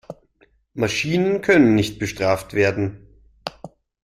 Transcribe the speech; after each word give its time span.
Maschinen 0.73 1.41
können 1.41 1.75
nicht 1.75 1.99
bestraft 1.99 2.55
werden. 2.55 3.05